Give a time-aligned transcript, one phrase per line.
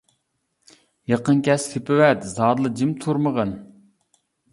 [1.11, 3.53] يېقىن كەلسە تېپىۋەت، زادىلا جىم تۇرمىغىن.